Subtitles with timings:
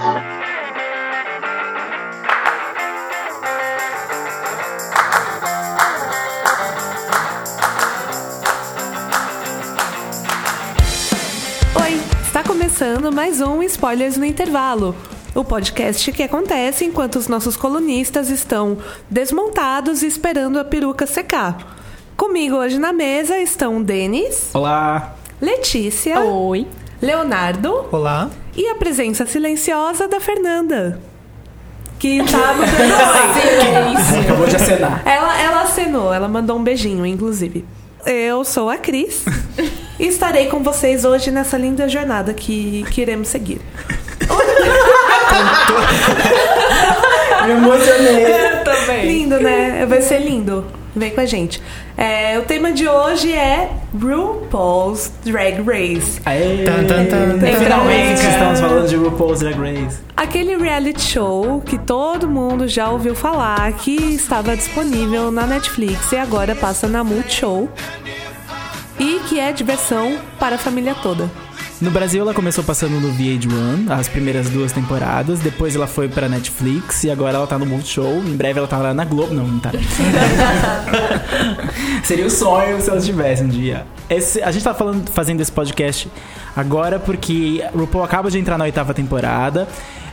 [0.00, 0.06] Oi,
[12.22, 14.96] está começando mais um Spoilers no Intervalo.
[15.34, 18.78] O podcast que acontece enquanto os nossos colunistas estão
[19.10, 21.76] desmontados e esperando a peruca secar.
[22.16, 25.14] Comigo hoje na mesa estão Denis, Olá!
[25.38, 26.66] Letícia, Oi.
[27.02, 28.30] Leonardo Olá.
[28.56, 31.00] E a presença silenciosa da Fernanda.
[31.98, 34.20] Que tá mandando oi.
[34.24, 35.02] Acabou de acenar.
[35.04, 37.64] Ela, ela acenou, ela mandou um beijinho, inclusive.
[38.06, 39.24] Eu sou a Cris
[39.98, 43.60] e estarei com vocês hoje nessa linda jornada que, que iremos seguir.
[47.46, 48.24] Me emocionei.
[48.64, 49.06] Também.
[49.06, 49.84] Lindo, né?
[49.86, 50.64] Vai ser lindo.
[50.94, 51.62] Vem com a gente.
[51.96, 56.20] É, o tema de hoje é RuPaul's Drag Race.
[56.24, 56.64] Aê!
[56.64, 57.58] Tan, tan, tan.
[57.58, 59.98] Finalmente estamos falando de RuPaul's Drag Race.
[60.16, 66.16] Aquele reality show que todo mundo já ouviu falar, que estava disponível na Netflix e
[66.16, 67.68] agora passa na Multishow.
[68.98, 71.30] E que é diversão para a família toda.
[71.80, 75.40] No Brasil, ela começou passando no VH1, as primeiras duas temporadas.
[75.40, 78.18] Depois ela foi pra Netflix e agora ela tá no Multishow.
[78.18, 79.32] Em breve ela tá lá na Globo.
[79.32, 79.70] Não, não tá.
[82.04, 83.86] Seria o sonho se ela tivesse um dia.
[84.10, 86.06] Esse- a gente tá falando, fazendo esse podcast
[86.54, 89.66] agora porque RuPaul acaba de entrar na oitava temporada.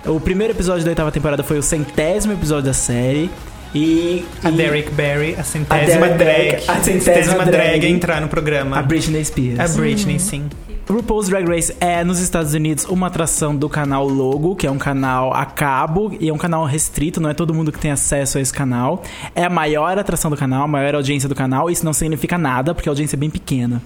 [0.06, 3.30] O primeiro episódio da oitava temporada foi o centésimo episódio da série.
[3.76, 6.64] E, A e Derek Barry, a centésima A drag.
[6.66, 7.86] A centésima drag.
[7.86, 8.80] a entrar no programa.
[8.80, 9.60] a Britney Spears.
[9.60, 10.48] A Britney, sim.
[10.90, 14.78] RuPaul's Drag Race é, nos Estados Unidos, uma atração do canal Logo, que é um
[14.78, 18.38] canal a cabo e é um canal restrito, não é todo mundo que tem acesso
[18.38, 19.04] a esse canal.
[19.36, 21.70] É a maior atração do canal, a maior audiência do canal.
[21.70, 23.82] Isso não significa nada, porque a audiência é bem pequena.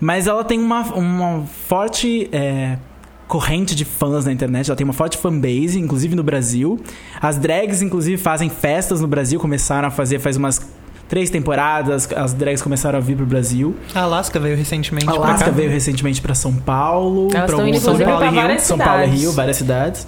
[0.00, 2.28] Mas ela tem uma, uma forte.
[2.32, 2.78] é,
[3.26, 6.78] corrente de fãs na internet, ela tem uma forte fanbase, inclusive no Brasil.
[7.20, 10.73] As drags, inclusive, fazem festas no Brasil, começaram a fazer faz umas
[11.08, 13.74] três temporadas, as drags começaram a vir pro Brasil.
[13.94, 18.24] A Alaska veio recentemente pra Alaska veio recentemente pra São Paulo, indo, alguns- São Paulo
[18.24, 19.20] e Rio, várias São Paulo e cidades.
[19.22, 20.06] Rio, várias cidades.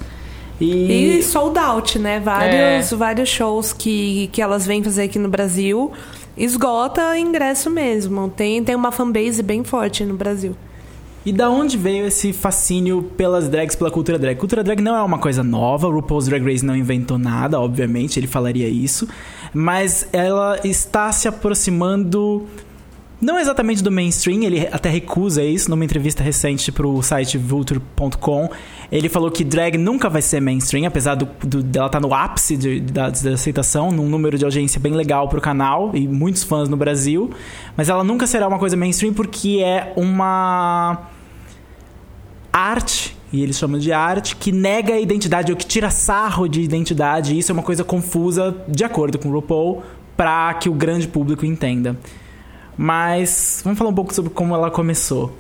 [0.61, 2.19] E E, sold out, né?
[2.19, 5.93] Vários, vários shows que, que elas vêm fazer aqui no Brasil.
[6.37, 8.29] Esgota ingresso mesmo.
[8.35, 10.55] Tem, tem uma fanbase bem forte no Brasil.
[11.27, 14.39] e da onde veio esse fascínio pelas drags, pela cultura drag?
[14.39, 18.29] Cultura drag não é uma coisa nova, RuPaul's Drag Race não inventou nada, obviamente, ele
[18.29, 19.09] falaria isso,
[19.55, 22.47] mas ela está se aproximando
[23.19, 28.51] não exatamente do mainstream, ele até recusa isso numa entrevista recente pro site vulture.com.
[28.93, 32.59] Ele falou que drag nunca vai ser mainstream, apesar do, do- dela estar no ápice
[32.59, 36.69] de- da, da aceitação, num número de audiência bem legal pro canal e muitos fãs
[36.69, 37.31] no Brasil.
[37.75, 41.09] Mas ela nunca será uma coisa mainstream porque é uma
[42.53, 46.61] arte, e eles chamam de arte, que nega a identidade ou que tira sarro de
[46.61, 47.35] identidade.
[47.35, 49.83] E isso é uma coisa confusa, de acordo com o RuPaul,
[50.17, 51.97] para que o grande público entenda.
[52.77, 55.37] Mas vamos falar um pouco sobre como ela começou.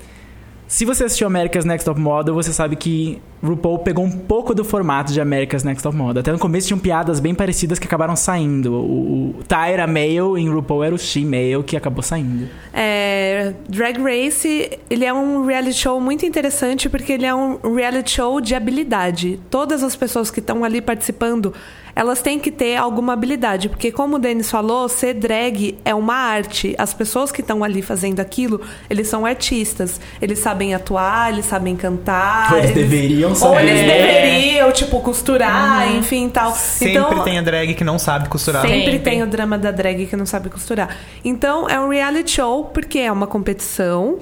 [0.68, 4.64] Se você assistiu America's Next Top Model, você sabe que RuPaul pegou um pouco do
[4.64, 6.20] formato de America's Next Top Model.
[6.20, 8.72] Até no começo tinham piadas bem parecidas que acabaram saindo.
[8.72, 12.48] O, o Tyra Male em RuPaul era o She-Male que acabou saindo.
[12.72, 18.10] É, Drag Race, ele é um reality show muito interessante porque ele é um reality
[18.10, 19.38] show de habilidade.
[19.48, 21.54] Todas as pessoas que estão ali participando,
[21.96, 26.14] elas têm que ter alguma habilidade, porque como o Denis falou, ser drag é uma
[26.14, 26.74] arte.
[26.76, 29.98] As pessoas que estão ali fazendo aquilo, eles são artistas.
[30.20, 32.52] Eles sabem atuar, eles sabem cantar.
[32.52, 33.62] Ou eles deveriam Ou saber.
[33.66, 33.86] eles É.
[33.86, 36.52] deveriam, tipo, costurar, enfim, tal.
[36.54, 38.60] Sempre então, tem a drag que não sabe costurar.
[38.62, 38.98] Sempre, Sempre.
[38.98, 40.94] tem o drama da drag que não sabe costurar.
[41.24, 44.18] Então, é um reality show porque é uma competição,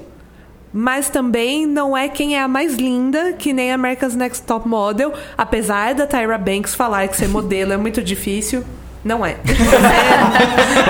[0.76, 5.12] mas também não é quem é a mais linda, que nem America's Next Top Model.
[5.38, 8.64] Apesar da Tyra Banks falar que ser modelo é muito difícil.
[9.04, 9.36] Não é.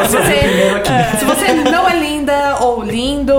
[0.09, 3.35] Você, você- se você não é linda ou lindo,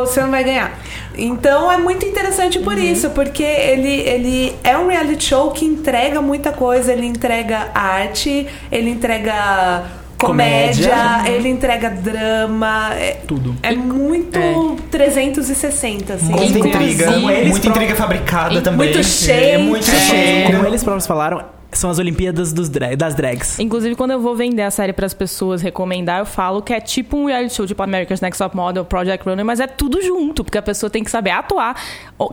[0.00, 0.78] você não vai ganhar.
[1.16, 6.20] Então é muito interessante por isso, porque ele, ele é um reality show que entrega
[6.22, 6.92] muita coisa.
[6.92, 9.82] Ele entrega arte, ele entrega
[10.18, 11.32] comédia, Comédia.
[11.32, 12.94] ele entrega drama.
[12.94, 13.54] É, Tudo.
[13.62, 16.26] é muito 360, assim.
[16.32, 17.10] Muita intriga.
[17.46, 18.88] Muita intriga fabricada E também.
[18.88, 19.62] muito É, shade.
[19.62, 19.94] muito É.
[19.94, 20.52] shade.
[20.52, 23.58] Como eles próprios falaram, são as Olimpíadas dos das drags.
[23.58, 26.80] Inclusive, quando eu vou vender a série para as pessoas recomendar, eu falo que é
[26.80, 30.42] tipo um reality show, tipo America's Next Top Model, Project Runner, mas é tudo junto,
[30.42, 31.76] porque a pessoa tem que saber atuar,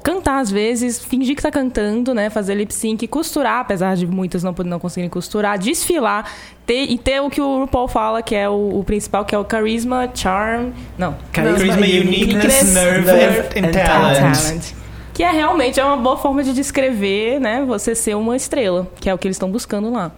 [0.03, 4.41] cantar às vezes, fingir que tá cantando, né, fazer lip sync, costurar, apesar de muitas
[4.43, 6.31] não, não conseguirem costurar, desfilar,
[6.65, 9.37] ter, e ter o que o RuPaul fala, que é o, o principal, que é
[9.37, 14.84] o charisma, charm, não, Charisma, Charisma, uniqueness, nerve, and, and talent.
[15.15, 17.63] Que é realmente é uma boa forma de descrever, né?
[17.65, 20.11] Você ser uma estrela, que é o que eles estão buscando lá.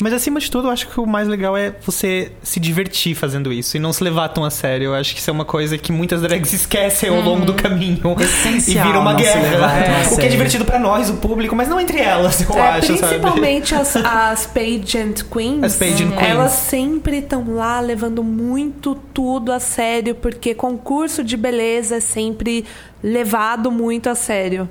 [0.00, 3.50] Mas acima de tudo, eu acho que o mais legal é você se divertir fazendo
[3.52, 4.86] isso e não se levar tão a sério.
[4.86, 8.14] Eu acho que isso é uma coisa que muitas drags esquecem ao longo do caminho.
[8.20, 9.66] Essencial e vira uma guerra.
[10.08, 12.60] a o que é divertido pra nós, o público, mas não entre elas, eu É,
[12.72, 13.14] acho, sabe?
[13.18, 16.30] principalmente as, as pageant queens, As pageant queens.
[16.30, 22.64] elas sempre estão lá levando muito tudo a sério, porque concurso de beleza é sempre
[23.02, 24.68] levado muito a sério.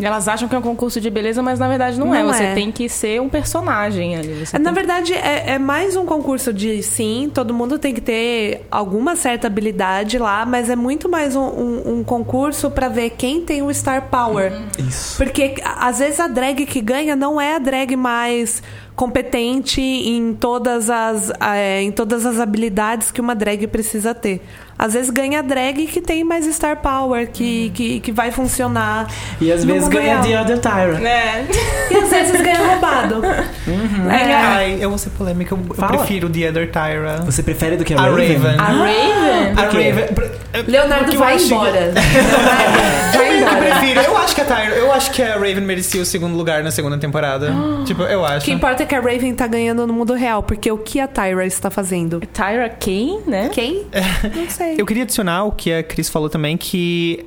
[0.00, 2.22] Elas acham que é um concurso de beleza, mas na verdade não, é.
[2.22, 2.54] Não Você é.
[2.54, 4.46] tem que ser um personagem ali.
[4.46, 8.00] Você Na tem- verdade, é, é mais um concurso de sim, todo mundo tem que
[8.00, 13.10] ter alguma certa habilidade lá, mas é muito mais um, um- um concurso pra ver
[13.10, 14.52] quem tem o star power.
[14.78, 15.16] Isso.
[15.16, 18.62] Porque às vezes a drag que ganha não é a drag mais
[18.94, 24.40] competente em todas as, é, em todas as habilidades que uma drag precisa ter.
[24.78, 29.08] Às vezes ganha a drag que tem mais star power, que, que, que vai funcionar.
[29.40, 30.44] E às vezes ganha real.
[30.46, 31.08] The Other Tyra.
[31.08, 31.46] É.
[31.90, 33.22] E às vezes ganha roubado.
[34.10, 35.54] É, Ai, eu vou ser polêmica.
[35.54, 35.98] Eu, eu Fala.
[35.98, 37.22] prefiro The Other Tyra.
[37.26, 38.36] Você prefere do que a, A Raven.
[38.58, 39.52] A Raven?
[39.56, 39.90] A quê?
[39.90, 40.06] Raven.
[40.66, 41.70] Leonardo Porque eu vai acho que- embora.
[41.72, 41.94] Leonardo,
[43.14, 43.56] vai Eu embora.
[43.56, 46.62] prefiro, eu acho que a Tyra, eu acho que a Raven merecia o segundo lugar
[46.64, 47.52] na segunda temporada.
[47.84, 48.44] tipo, eu O acho.
[48.46, 51.06] que importa é que a Raven tá ganhando no mundo real, porque o que a
[51.06, 52.20] Tyra está fazendo?
[52.32, 53.50] Tyra Kane, né?
[53.52, 53.84] Quem?
[54.34, 54.67] Não sei.
[54.76, 57.24] Eu queria adicionar o que a Cris falou também, que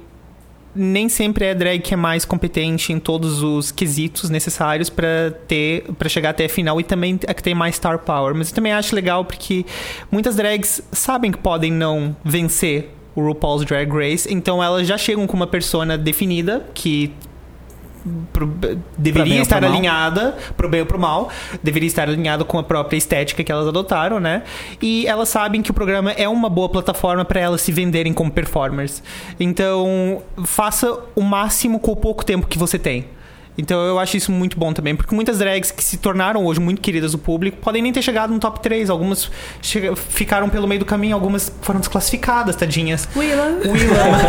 [0.75, 5.31] nem sempre é a drag que é mais competente em todos os quesitos necessários pra
[5.47, 8.33] ter para chegar até a final e também a que tem mais star power.
[8.33, 9.65] Mas eu também acho legal porque
[10.09, 15.27] muitas drags sabem que podem não vencer o RuPaul's Drag Race, então elas já chegam
[15.27, 17.11] com uma persona definida que
[18.33, 18.47] pro-
[18.97, 21.29] deveria estar alinhada pro bem ou pro mal,
[21.61, 24.43] deveria estar alinhado com a própria estética que elas adotaram, né?
[24.81, 28.31] E elas sabem que o programa é uma boa plataforma para elas se venderem como
[28.31, 29.01] performers.
[29.39, 33.05] Então, faça o máximo com o pouco tempo que você tem.
[33.57, 36.81] Então eu acho isso muito bom também, porque muitas drags que se tornaram hoje muito
[36.81, 38.89] queridas do público podem nem ter chegado no top 3.
[38.89, 39.29] Algumas
[39.95, 43.07] ficaram pelo meio do caminho, algumas foram desclassificadas, tadinhas.
[43.15, 43.59] Willa.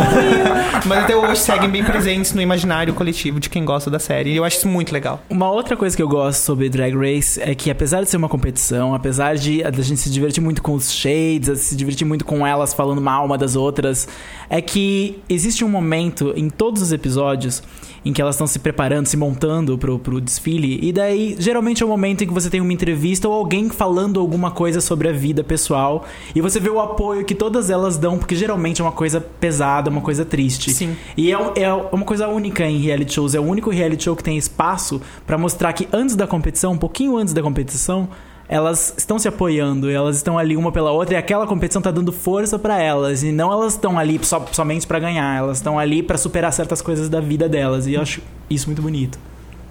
[0.87, 4.33] Mas até hoje seguem bem presentes no imaginário coletivo de quem gosta da série.
[4.33, 5.23] E eu acho isso muito legal.
[5.31, 8.29] Uma outra coisa que eu gosto sobre Drag Race é que, apesar de ser uma
[8.29, 12.47] competição, apesar de a gente se divertir muito com os shades, se divertir muito com
[12.47, 14.09] elas falando mal uma das outras,
[14.51, 17.63] é que existe um momento em todos os episódios
[18.05, 21.87] em que elas estão se preparando, se montando pro, pro desfile, e daí geralmente é
[21.87, 25.13] o momento em que você tem uma entrevista ou alguém falando alguma coisa sobre a
[25.13, 26.05] vida pessoal,
[26.35, 29.91] e você vê o apoio que todas elas dão, porque geralmente é uma coisa pesada,
[29.91, 30.73] uma coisa triste.
[30.73, 30.97] Sim.
[31.17, 33.35] E é, é uma coisa única em reality shows.
[33.35, 36.79] É o único reality show que tem espaço pra mostrar que antes da competição, um
[36.79, 38.09] pouquinho antes da competição,
[38.49, 42.13] elas estão se apoiando, elas estão ali uma pela outra e aquela competição tá dando
[42.13, 43.23] força pra elas.
[43.23, 46.83] E não elas estão ali só, somente pra ganhar, elas estão ali pra superar certas
[46.83, 47.87] coisas da vida delas.
[47.87, 49.19] E eu acho isso muito bonito.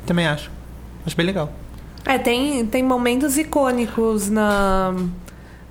[0.06, 0.50] Também acho.
[1.06, 1.52] Acho bem legal.
[2.06, 4.96] É, tem, tem momentos icônicos na,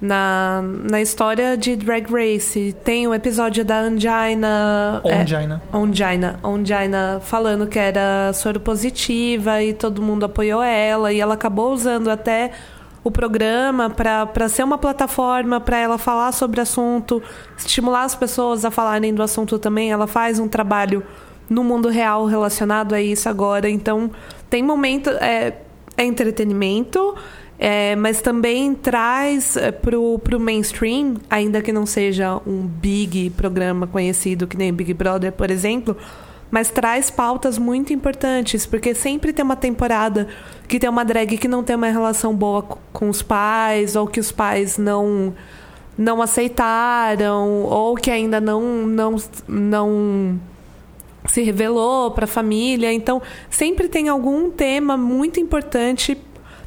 [0.01, 2.75] na, na história de Drag Race.
[2.85, 5.01] Tem o episódio da Angina.
[5.05, 5.63] é, Ongina.
[5.73, 11.73] Ongina, Ongina falando que era soro positiva e todo mundo apoiou ela e ela acabou
[11.73, 12.53] usando até
[13.03, 17.23] o programa para ser uma plataforma para ela falar sobre assunto,
[17.57, 19.91] estimular as pessoas a falarem do assunto também.
[19.91, 21.03] Ela faz um trabalho
[21.49, 23.69] no mundo real relacionado a isso agora.
[23.69, 24.11] Então,
[24.49, 25.11] tem momento.
[25.11, 25.55] É,
[25.97, 27.15] é entretenimento.
[27.59, 33.87] é, mas também traz é, pro, pro mainstream, ainda que não seja um big programa
[33.87, 35.95] conhecido que nem Big Brother, por exemplo,
[36.51, 40.27] mas traz pautas muito importantes, porque sempre tem uma temporada
[40.67, 44.07] que tem uma drag que não tem uma relação boa co- com os pais, ou
[44.07, 45.35] que os pais não
[45.97, 49.17] não aceitaram, ou que ainda não não
[49.47, 50.41] não
[51.29, 52.93] se revelou para a família.
[52.93, 56.17] Então, sempre tem algum tema muito importante,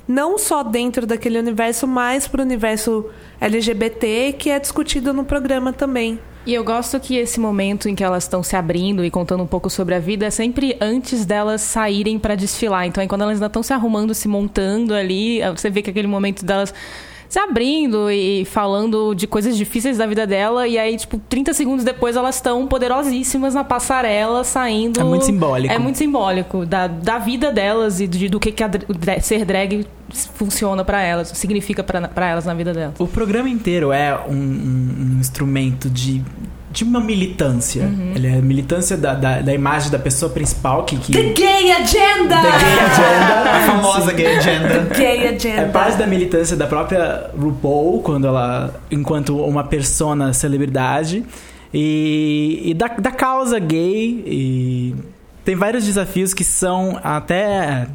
[0.08, 3.10] não só dentro daquele universo, mas para o universo
[3.42, 6.20] LGBT, que é discutido no programa também.
[6.46, 9.48] E eu gosto que esse momento em que elas estão se abrindo e contando um
[9.48, 12.86] pouco sobre a vida é sempre antes delas saírem pra desfilar.
[12.86, 16.08] Então, aí quando elas ainda estão se arrumando, se montando ali, você vê que aquele
[16.08, 16.74] momento delas
[17.34, 21.84] se abrindo e falando de coisas difíceis da vida dela, e aí, tipo, 30 segundos
[21.84, 25.02] depois elas estão poderosíssimas na passarela, saindo.
[25.02, 25.74] É muito simbólico.
[25.74, 28.70] É muito simbólico da, da vida delas e de, do que, que a
[29.20, 29.84] ser drag
[30.36, 32.94] funciona pra elas, significa pra pra elas na vida delas.
[33.00, 36.22] O programa inteiro é um, um- um instrumento de,
[36.72, 37.90] de uma militância.
[38.14, 40.98] Ele é a militância da, da, da imagem da pessoa principal que.
[40.98, 42.36] que The Gay Agenda!
[42.36, 43.73] da gay agenda.
[44.04, 44.80] Famosa gay agenda.
[44.96, 45.62] Gay Agenda.
[45.62, 51.24] É parte da militância da própria RuPaul, quando ela, enquanto uma persona celebridade,
[51.74, 54.96] e, e da, da causa gay e,
[55.44, 57.88] tem vários desafios que são até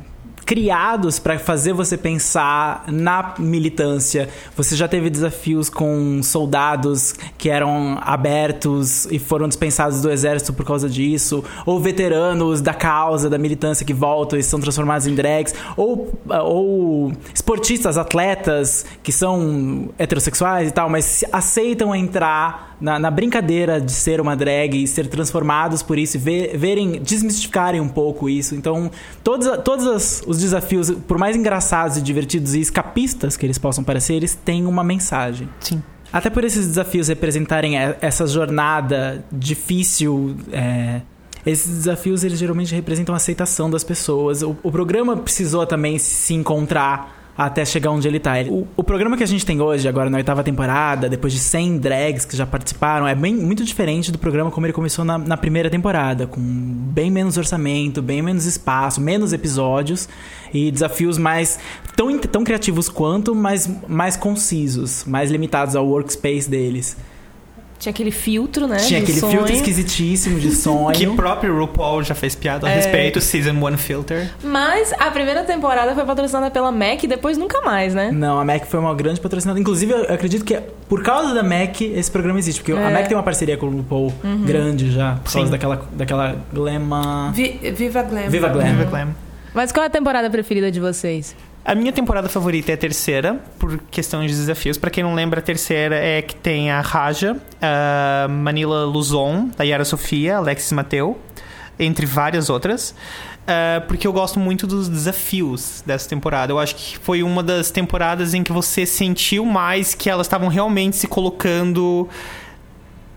[0.49, 4.31] criados para fazer você pensar na militância.
[4.57, 10.65] Você já teve desafios com soldados que eram abertos e foram dispensados do exército por
[10.65, 15.55] causa disso, ou veteranos da causa da militância que voltam e são transformados em drags,
[15.77, 23.81] ou, ou esportistas, atletas que são heterossexuais e tal, mas aceitam entrar na, na, brincadeira
[23.81, 28.29] de ser uma drag e ser transformados por isso e ver, verem, desmistificarem um pouco
[28.29, 28.55] isso.
[28.55, 28.91] Então,
[29.23, 34.15] todos, todos os desafios, por mais engraçados e divertidos e escapistas que eles possam parecer,
[34.15, 35.49] eles têm uma mensagem.
[35.61, 35.83] Sim.
[36.13, 40.37] Até por esses desafios representarem essa jornada difícil.
[40.53, 41.03] É,
[41.45, 44.43] esses desafios eles geralmente representam a aceitação das pessoas.
[44.43, 48.33] O, o programa precisou também se encontrar até chegar onde ele tá.
[48.49, 51.79] O, o, programa que a gente tem hoje, agora na oitava temporada, depois de 100
[51.79, 55.37] drags que já participaram, é bem, muito diferente do programa como ele começou na, na
[55.37, 60.09] primeira temporada, com bem menos orçamento, bem menos espaço, menos episódios
[60.53, 61.61] e desafios mais
[61.95, 66.97] tão, tão criativos quanto, mas mais concisos, mais limitados ao workspace deles.
[67.79, 68.77] Tinha aquele filtro, né?
[68.79, 69.33] Tinha aquele sonho.
[69.33, 70.93] filtro esquisitíssimo de sonho.
[70.93, 72.75] que o próprio RuPaul já fez piada a é.
[72.75, 74.31] respeito, Season 1 Filter.
[74.43, 78.11] Mas a primeira temporada foi patrocinada pela MAC e depois nunca mais, né?
[78.11, 79.61] Não, a MAC foi uma grande patrocinadora.
[79.61, 82.61] Inclusive, eu acredito que por causa da MAC esse programa existe.
[82.61, 82.85] Porque é.
[82.85, 84.45] a MAC tem uma parceria com o RuPaul uhum.
[84.45, 85.17] grande já.
[85.23, 87.33] Por causa daquela, daquela Glema...
[87.35, 88.29] Vi, Viva Glam.
[88.29, 88.67] Viva Glam.
[88.67, 89.09] Viva Glam.
[89.55, 91.35] Mas qual é a temporada preferida de vocês?
[91.65, 94.79] A minha temporada favorita é a terceira, por questão de desafios.
[94.79, 99.65] Para quem não lembra, a terceira é que tem a Raja, a Manila Luzon, a
[99.65, 101.19] Yara Sofia, Alexis Mateu,
[101.79, 102.95] entre várias outras.
[103.49, 106.53] Uh, porque eu gosto muito dos desafios dessa temporada.
[106.53, 110.49] Eu acho que foi uma das temporadas em que você sentiu mais que elas estavam
[110.49, 112.09] realmente se colocando.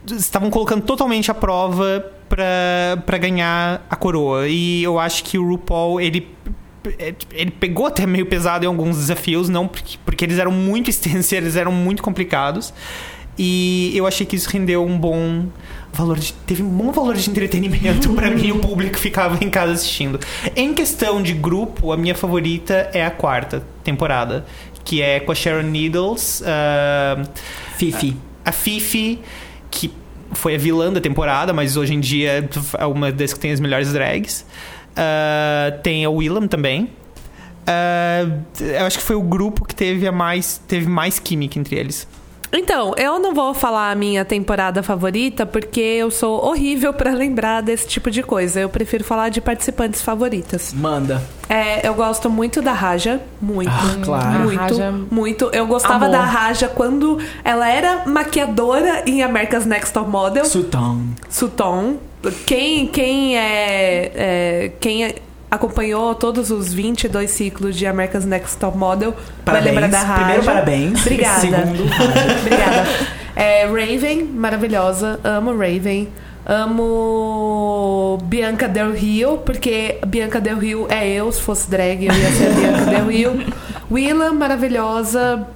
[0.07, 4.47] Estavam colocando totalmente à prova para ganhar a coroa.
[4.47, 6.33] E eu acho que o RuPaul, ele
[7.31, 11.31] ele pegou até meio pesado em alguns desafios, não porque, porque eles eram muito extensos,
[11.31, 12.73] eles eram muito complicados.
[13.37, 15.47] E eu achei que isso rendeu um bom
[15.93, 19.73] valor de, teve um bom valor de entretenimento para mim o público ficava em casa
[19.73, 20.19] assistindo.
[20.55, 24.45] Em questão de grupo, a minha favorita é a quarta temporada,
[24.83, 27.27] que é com a Sharon Needles, uh,
[27.77, 28.15] Fifi.
[28.45, 29.19] A, a Fifi
[29.69, 29.91] que
[30.33, 33.59] foi a vilã da temporada, mas hoje em dia é uma das que tem as
[33.59, 34.45] melhores drags.
[34.91, 36.89] Uh, tem a Willam também.
[37.61, 41.75] Uh, eu acho que foi o grupo que teve a mais teve mais química entre
[41.75, 42.07] eles.
[42.53, 47.61] Então, eu não vou falar a minha temporada favorita porque eu sou horrível para lembrar
[47.61, 48.59] desse tipo de coisa.
[48.59, 50.73] Eu prefiro falar de participantes favoritas.
[50.73, 51.21] Manda.
[51.47, 54.39] É, eu gosto muito da Raja, muito, ah, claro.
[54.39, 54.91] muito, Raja...
[55.09, 55.49] muito.
[55.53, 56.11] Eu gostava Amor.
[56.17, 60.43] da Raja quando ela era maquiadora em America's Next Top Model.
[60.43, 61.05] Sutton.
[61.29, 62.10] Sutton.
[62.45, 65.15] Quem, quem é, é quem é,
[65.49, 69.13] acompanhou todos os 22 ciclos de America's Next Top Model
[69.43, 69.73] parabéns.
[69.73, 70.19] vai lembrar da Raja.
[70.19, 71.01] Primeiro, parabéns.
[71.01, 71.41] Obrigada.
[71.41, 71.83] Segundo,
[72.41, 72.87] Obrigada.
[73.35, 75.19] É, Raven, maravilhosa.
[75.23, 76.09] Amo Raven.
[76.45, 82.31] Amo Bianca Del Rio, porque Bianca Del Rio é eu, se fosse drag, eu ia
[82.31, 83.45] ser a Bianca Del Rio.
[83.89, 85.47] Willa, maravilhosa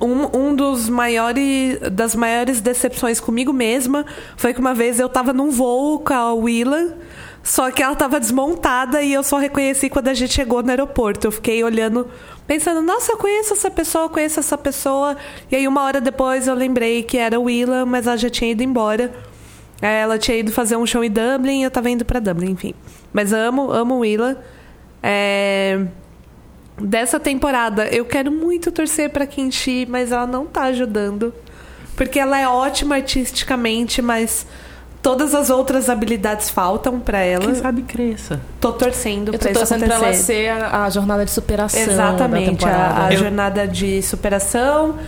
[0.00, 5.32] um, um dos maiores das maiores decepções comigo mesma foi que uma vez eu tava
[5.32, 6.96] num voo com a Willa,
[7.42, 11.26] só que ela tava desmontada e eu só reconheci quando a gente chegou no aeroporto.
[11.26, 12.08] Eu fiquei olhando,
[12.46, 15.16] pensando, nossa, eu conheço essa pessoa, eu conheço essa pessoa.
[15.50, 18.50] E aí uma hora depois eu lembrei que era a Willa, mas ela já tinha
[18.50, 19.12] ido embora.
[19.82, 22.74] Ela tinha ido fazer um show em Dublin e eu tava indo para Dublin, enfim.
[23.12, 24.42] Mas amo, amo Willa.
[25.02, 25.86] É
[26.80, 27.86] dessa temporada.
[27.86, 31.32] Eu quero muito torcer para Kimchi, mas ela não tá ajudando.
[31.96, 34.46] Porque ela é ótima artisticamente, mas
[35.02, 37.44] todas as outras habilidades faltam para ela.
[37.44, 38.40] Quem sabe cresça.
[38.60, 40.32] Tô torcendo Eu tô pra torcendo isso acontecer.
[40.32, 41.80] pra ela ser a, a jornada de superação.
[41.82, 44.98] Exatamente, a, a jornada de superação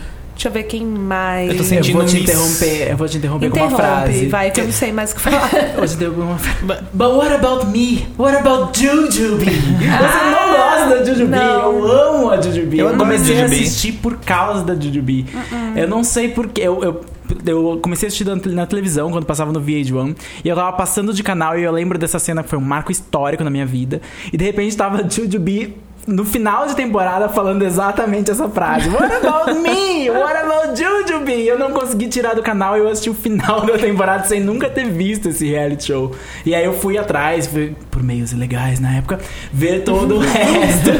[0.42, 1.50] Deixa eu ver quem mais.
[1.50, 4.26] Eu tô sentindo eu vou te interromper, eu vou te interromper com uma frase.
[4.26, 5.48] Vai, que eu não sei mais o que falar.
[5.54, 6.82] eu vou te interromper com uma frase.
[6.92, 8.08] But what about me?
[8.18, 9.44] What about Jujubee?
[9.46, 11.38] Você não gosta da Jujubee?
[11.38, 12.78] Eu amo a Jujubee.
[12.80, 15.26] Eu, eu comecei a, a assistir por causa da Jujubee.
[15.32, 15.78] Uh -uh.
[15.78, 16.62] Eu não sei porquê.
[16.62, 17.04] Eu, eu,
[17.46, 21.22] eu comecei a assistir na televisão quando passava no VH1 e eu tava passando de
[21.22, 24.00] canal e eu lembro dessa cena que foi um marco histórico na minha vida.
[24.32, 28.88] E de repente tava Jujubee no final de temporada falando exatamente essa frase.
[28.88, 30.10] What about me?
[30.10, 31.46] What about Jujubee?
[31.46, 34.68] Eu não consegui tirar do canal e eu assisti o final da temporada sem nunca
[34.68, 36.12] ter visto esse reality show.
[36.44, 39.20] E aí eu fui atrás, fui, por meios ilegais na época,
[39.52, 40.90] ver todo o resto.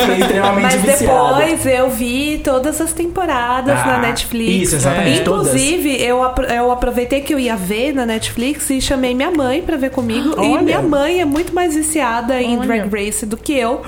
[0.00, 1.34] Fiquei extremamente Mas viciado.
[1.36, 4.68] depois eu vi todas as temporadas Ah, na Netflix.
[4.68, 9.14] isso, exatamente, Inclusive, eu, apro- eu aproveitei que eu ia ver na Netflix e chamei
[9.14, 10.30] minha mãe pra ver comigo.
[10.42, 10.62] E Olha.
[10.62, 12.66] minha mãe é muito mais viciada em Olha.
[12.66, 13.82] Drag Race do que eu.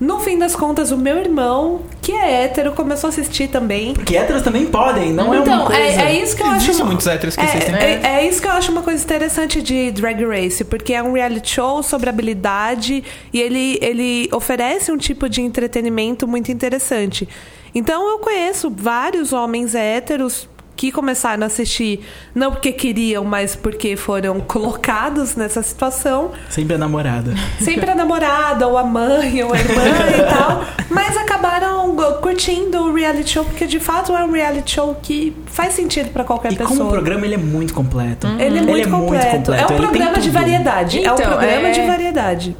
[0.00, 3.94] No fim das contas, o meu irmão, que é hétero, começou a assistir também.
[3.94, 5.80] Porque héteros também podem, não é uma Então, coisa...
[5.80, 6.64] é, é isso que eu acho.
[6.64, 7.74] Existem muitos héteros que é, assistem.
[7.76, 11.12] é, é isso que eu acho uma coisa interessante de Drag Race, porque é um
[11.12, 17.28] reality show sobre habilidade e ele, ele oferece um tipo de entretenimento muito interessante.
[17.72, 22.00] Então eu conheço vários homens héteros que começaram a assistir
[22.34, 26.32] não porque queriam, mas porque foram colocados nessa situação.
[26.50, 27.32] Sempre a namorada.
[27.60, 29.82] Sempre a namorada, ou a mãe, ou a irmã
[30.18, 30.64] e tal.
[30.90, 35.74] Mas acabaram curtindo o reality show, porque de fato é um reality show que faz
[35.74, 36.76] sentido pra qualquer E pessoa.
[36.78, 38.26] como programa ele é muito completo.
[38.38, 39.52] Ele é muito, completo.
[39.52, 40.98] É um ele programa de variedade.
[41.04, 42.56] é um Então, programa é- de variedade.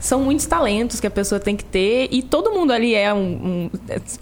[0.00, 3.18] São muitos talentos que a pessoa tem que ter e todo mundo ali é um,
[3.18, 3.70] um-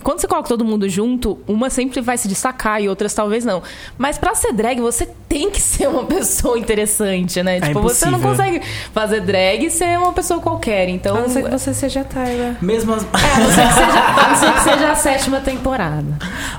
[0.02, 3.62] Quando você coloca todo mundo junto, uma sempre vai se destacar e outras talvez não.
[3.98, 7.60] Mas pra ser drag, você tem que ser uma pessoa interessante, né?
[7.60, 8.44] tipo, você não impossível.
[8.46, 10.88] consegue fazer drag e ser uma pessoa qualquer.
[10.88, 11.16] Então.
[11.16, 12.56] A não ser que você seja Tyra.
[12.62, 13.02] Mesmo as...
[13.04, 16.06] A não ser que seja, a não ser que seja a sétima temporada.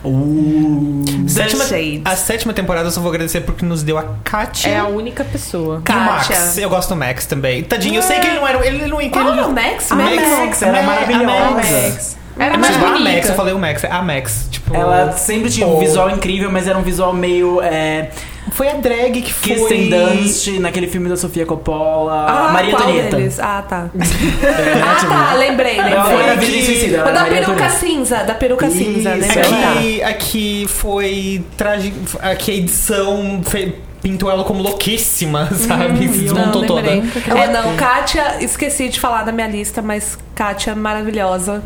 [0.04, 1.64] Uh, Sétima-
[2.06, 5.24] a sétima temporada eu só vou agradecer porque nos deu a Katia É a única
[5.24, 5.82] pessoa.
[5.88, 5.96] e o.
[5.96, 6.58] Max.
[6.58, 7.64] Eu gosto do Max também.
[7.64, 8.66] Tadinho, eu sei que ele não era.
[8.66, 9.92] Ele não Qual ele é não- o Max?
[9.92, 10.16] A Max.
[10.40, 11.52] Max era a maravilhosa.
[11.54, 12.18] Max.
[12.40, 13.00] Era É, mais tipo, a.
[13.00, 14.48] Max, eu falei o Max, é a Max.
[14.52, 17.60] Tipo, Ela sempre tinha um visual incrível, mas era um visual meio.
[17.64, 18.10] É,
[18.52, 19.56] foi a drag que foi.
[19.56, 22.28] Kirsten Dunst, naquele filme da Sofia Coppola.
[22.30, 23.16] Ah, Maria qual Antonieta.
[23.16, 23.40] deles?
[23.40, 23.88] Ah, tá.
[23.98, 25.34] É, Ah, tipo, tá.
[25.34, 26.36] Lembrei, Ela foi na lembrei.
[26.52, 26.98] Virgem Suicida.
[26.98, 27.70] Da Maria peruca Antonieta.
[27.80, 28.18] cinza.
[28.24, 29.44] Da peruca Isso, cinza, é lembrei.
[29.44, 31.92] que- Aqui, aqui foi tragi...
[32.22, 33.74] Aqui a edição fe-
[34.10, 36.08] pintou ela como louquíssima, sabe?
[36.08, 36.82] Se desmontou Não, toda.
[36.82, 37.24] lembrei.
[37.36, 41.64] É, não, Kátia, esqueci de falar da minha lista, mas Kátia, maravilhosa.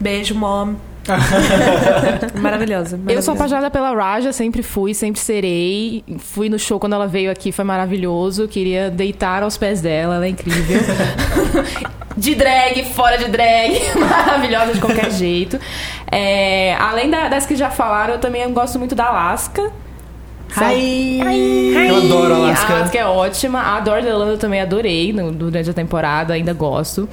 [0.00, 0.74] Beijo, mom.
[2.40, 3.32] maravilhosa, Eu sou maravilhosa.
[3.32, 6.02] apaixonada pela Raja, sempre fui, sempre serei.
[6.18, 8.48] Fui no show quando ela veio aqui, foi maravilhoso.
[8.48, 10.80] Queria deitar aos pés dela, ela é incrível.
[12.16, 15.58] de drag, fora de drag, maravilhosa de qualquer jeito.
[16.10, 19.70] É, além da- das que já falaram, eu também gosto muito da Alaska.
[20.54, 21.20] Ai.
[21.88, 22.72] Eu adoro a Alaska.
[22.72, 23.60] A Alaska é ótima.
[23.60, 27.08] A Adore the Lando eu também adorei no- durante a temporada, ainda gosto.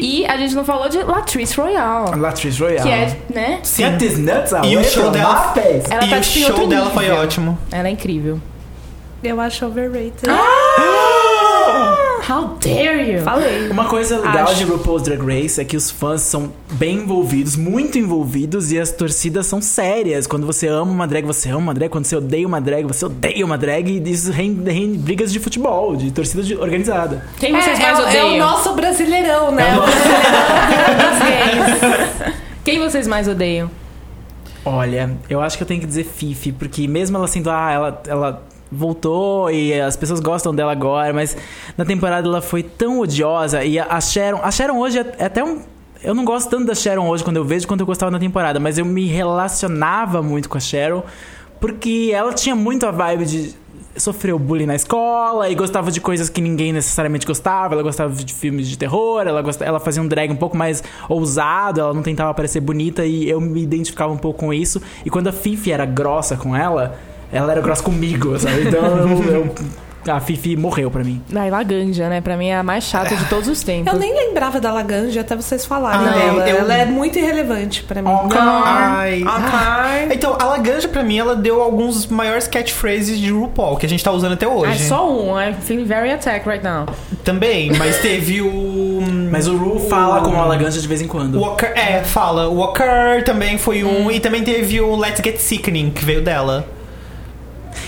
[0.00, 2.18] E a gente não falou de Latrice Royale.
[2.18, 2.82] Latrice Royale.
[2.82, 3.60] Que é, né?
[3.62, 5.52] Get these nuts away E o show from dela-.
[5.90, 7.58] Ela e tá o tipo em show dela foi ótimo.
[7.70, 8.40] Ela é incrível.
[9.22, 10.22] Eu acho overrated.
[12.28, 13.22] How dare you?
[13.22, 13.68] Falei.
[13.70, 14.56] Uma coisa legal Acho.
[14.56, 18.92] de RuPaul's Drag Race é que os fãs são bem envolvidos, muito envolvidos, e as
[18.92, 20.26] torcidas são sérias.
[20.26, 21.90] Quando você ama uma drag, você ama uma drag.
[21.90, 23.88] Quando você odeia uma drag, você odeia uma drag.
[23.90, 27.24] E isso rende, rende brigas de futebol, de torcida de- organizada.
[27.38, 28.34] Quem É, vocês é mais o- é, odeiam?
[28.34, 29.70] o nosso brasileirão, né?
[29.70, 32.34] É o brasileirão das gays.
[32.64, 33.70] Quem vocês mais odeiam?
[34.64, 38.02] Olha, eu acho que eu tenho que dizer Fifi, porque mesmo ela sendo, ah, ela,
[38.06, 41.36] ela voltou e as pessoas gostam dela agora, mas
[41.76, 45.42] na temporada ela foi tão odiosa e a Sharon, a Sharon hoje é, é até
[45.42, 45.60] um
[46.02, 48.58] eu não gosto tanto da Sharon hoje quando eu vejo quanto eu gostava na temporada,
[48.58, 51.02] mas eu me relacionava muito com a Sharon
[51.60, 53.54] porque ela tinha muito a vibe de
[53.96, 57.74] sofreu bullying na escola e gostava de coisas que ninguém necessariamente gostava.
[57.74, 60.82] Ela gostava de filmes de terror, ela, gosta, ela fazia um drag um pouco mais
[61.08, 64.80] ousado, ela não tentava parecer bonita e eu me identificava um pouco com isso.
[65.04, 66.98] E quando a Fifi era grossa com ela,
[67.32, 68.62] ela era grossa comigo, sabe?
[68.68, 69.54] Então eu, eu-
[70.08, 71.22] a Fifi morreu pra mim.
[71.28, 72.22] Da Laganja, né?
[72.22, 73.92] Pra mim é a mais chata de todos os tempos.
[73.92, 76.48] Eu nem lembrava da Laganja até vocês falarem Ah, dela.
[76.48, 78.08] eu- Ela é muito irrelevante pra mim.
[78.34, 79.22] Ai.
[79.26, 80.08] Ai.
[80.10, 84.02] Então, a Laganja, pra mim, ela deu alguns maiores catchphrases de RuPaul, que a gente
[84.02, 84.82] tá usando até Ah, hoje.
[84.84, 85.38] é só um.
[85.38, 86.86] I'm feeling very attacked right now.
[87.22, 89.02] Também, mas teve o...
[89.30, 91.40] Mas o Ru fala com a Laganja de vez em quando.
[91.42, 92.48] Occur, é, fala.
[92.48, 94.10] O Occur também foi um.
[94.10, 96.66] E também teve o Let's Get Sickening, que veio dela.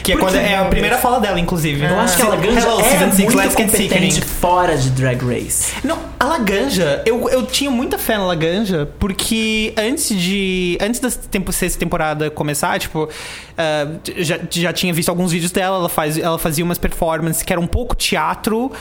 [0.03, 1.85] Que é, quando, é a primeira fala dela, inclusive.
[1.85, 5.23] Eu acho que a Laganja Hello, é Season 6, muito Get competente fora de Drag
[5.25, 5.73] Race.
[5.85, 10.77] Não, a Laganja, eu, eu tinha muita fé na Laganja, porque antes de.
[10.81, 13.09] Antes da tempo, sexta temporada começar, tipo,
[13.57, 13.87] ah,
[14.17, 17.63] já, já tinha visto alguns vídeos dela, ela, faz, ela fazia umas performances que eram
[17.63, 18.73] um pouco teatro,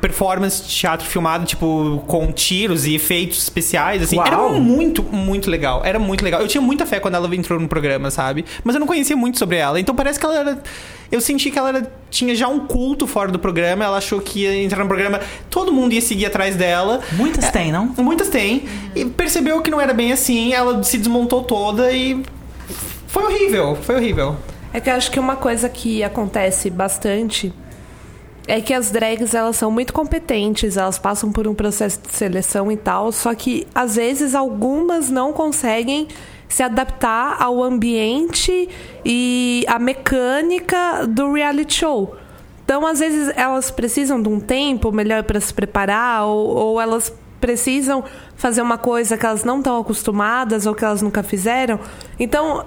[0.00, 4.16] performance teatro filmado, tipo, com tiros e efeitos especiais, assim.
[4.16, 4.26] Uau.
[4.26, 5.82] Era muito, muito legal.
[5.84, 6.40] Era muito legal.
[6.40, 8.44] Eu tinha muita fé quando ela entrou no programa, sabe?
[8.62, 9.80] Mas eu não conhecia muito sobre ela.
[9.80, 10.59] Então parece que ela era
[11.12, 13.84] Eu senti que ela era- tinha já um culto fora do programa.
[13.84, 17.00] Ela achou que ia entrar no programa, todo mundo ia seguir atrás dela.
[17.12, 17.86] Muitas têm, não?
[17.98, 18.64] Muitas têm.
[18.94, 20.52] E percebeu que não era bem assim.
[20.52, 22.22] Ela se desmontou toda e.
[23.08, 23.76] Foi horrível.
[23.82, 24.36] Foi horrível.
[24.72, 27.52] É que eu acho que uma coisa que acontece bastante
[28.46, 32.70] é que as drags elas são muito competentes, elas passam por um processo de seleção
[32.70, 36.06] e tal, só que às vezes algumas não conseguem
[36.50, 38.68] se adaptar ao ambiente
[39.04, 42.16] e à mecânica do reality show.
[42.64, 47.12] Então, às vezes, elas precisam de um tempo melhor para se preparar, ou, ou elas
[47.40, 48.04] precisam
[48.36, 51.80] fazer uma coisa que elas não estão acostumadas ou que elas nunca fizeram.
[52.18, 52.66] Então,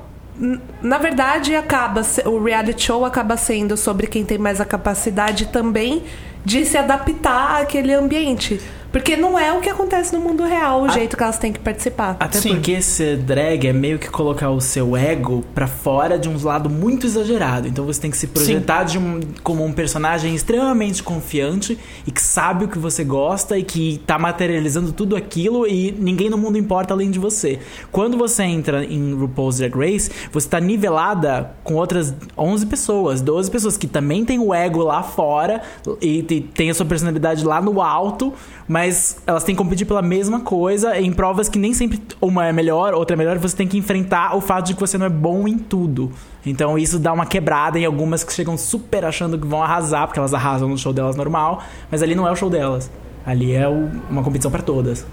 [0.82, 6.04] na verdade, acaba o reality show acaba sendo sobre quem tem mais a capacidade também
[6.44, 8.60] de se adaptar àquele ambiente.
[8.94, 11.60] Porque não é o que acontece no mundo real, o jeito que elas têm que
[11.60, 12.16] participar.
[12.20, 12.50] Até Sim.
[12.54, 16.70] porque ser drag é meio que colocar o seu ego pra fora de um lado
[16.70, 17.68] muito exagerado.
[17.68, 22.22] Então você tem que se projetar de um- como um personagem extremamente confiante e que
[22.22, 26.56] sabe o que você gosta e que tá materializando tudo aquilo e ninguém no mundo
[26.60, 27.58] importa além de você.
[27.92, 33.50] Quando você entra em RuPaul's Drag Race, você tá nivelada com outras 11 pessoas, 12
[33.50, 35.64] pessoas que também tem o ego lá fora
[36.00, 38.32] e te- tem a sua personalidade lá no alto,
[38.68, 38.83] mas
[39.28, 42.94] elas têm que competir pela mesma coisa em provas que nem sempre uma é melhor,
[42.94, 45.48] outra é melhor, você tem que enfrentar o fato de que você não é bom
[45.48, 46.12] em tudo.
[46.46, 50.20] Então isso dá uma quebrada em algumas que chegam super achando que vão arrasar, porque
[50.20, 52.90] elas arrasam no show delas normal, mas ali não é o show delas.
[53.26, 55.06] Ali é o- uma competição pra todas.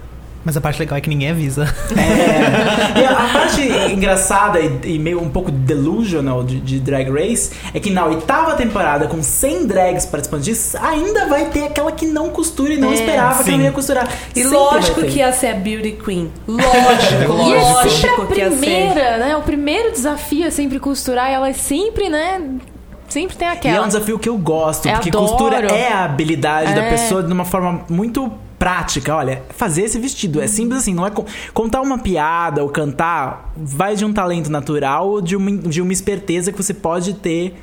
[0.42, 1.64] Mas a parte legal é que ninguém avisa.
[1.96, 3.00] É.
[3.00, 3.60] E a, a parte
[3.92, 8.54] engraçada e, e meio um pouco delusional de, de Drag Race é que na oitava
[8.54, 12.94] temporada, com 100 drags participantes, ainda vai ter aquela que não costura e não É,
[12.94, 13.56] esperava que sim.
[13.58, 14.08] não ia costurar.
[14.34, 16.30] E Sempre lógico que ia ser a Beauty Queen.
[16.48, 18.56] Lógico, E é lógico sempre a que ia ser.
[18.56, 19.36] primeira, né?
[19.36, 22.40] O primeiro desafio é sempre costurar e elas sempre, né?
[23.08, 23.84] Sempre tem E é aquela.
[23.84, 25.26] um desafio que eu gosto, Eu porque adoro.
[25.26, 26.90] costura é a habilidade da É.
[26.90, 29.16] pessoa de uma forma muito prática.
[29.16, 33.52] Olha, fazer esse vestido é simples assim, não é co- contar uma piada ou cantar,
[33.56, 37.56] vai de um talento natural ou de uma, de uma esperteza que você pode ter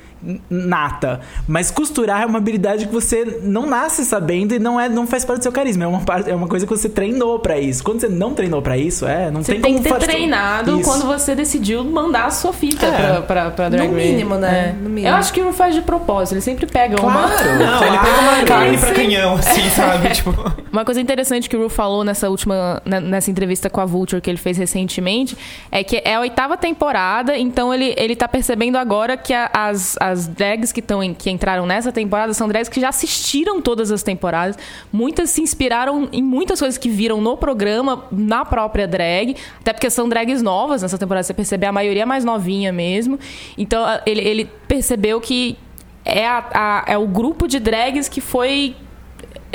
[0.49, 1.21] nata.
[1.47, 5.23] Mas costurar é uma habilidade que você não nasce sabendo e não é não faz
[5.25, 7.83] parte do seu carisma, é uma parte, é uma coisa que você treinou pra isso.
[7.83, 10.79] Quando você não treinou pra isso, é, não Você tem tem como que ter treinado
[10.79, 10.89] Isso.
[10.89, 12.91] quando você decidiu mandar a sua fita É.
[12.91, 14.07] pra, pra, pra Drag No Race.
[14.07, 14.69] mínimo, né?
[14.69, 14.73] É.
[14.73, 15.07] No mínimo.
[15.07, 16.33] Eu acho que o Ru faz de propósito.
[16.33, 17.11] Ele sempre pega uma...
[17.27, 17.55] Claro.
[17.59, 18.93] Não, ele pega uma carne pra Sim.
[18.95, 20.09] canhão, assim, sabe?
[20.09, 20.33] Tipo.
[20.71, 24.21] Uma coisa interessante que o Ru falou nessa última né, nessa entrevista com a Vulture
[24.21, 25.37] que ele fez recentemente
[25.71, 29.95] é que é a oitava temporada, então ele, ele tá percebendo agora que a- as,
[30.09, 33.91] as drags que, tão em- que entraram nessa temporada são drags que já assistiram todas
[33.91, 34.57] as temporadas.
[34.91, 39.89] Muitas se inspiraram em muitas coisas que viram no programa, na própria drag, até porque
[39.89, 43.19] são drags novas nessa temporada, você percebe a maioria é mais novinha mesmo.
[43.57, 45.57] Então ele, ele percebeu que
[46.05, 48.75] é, a- a- é o grupo de drags que foi.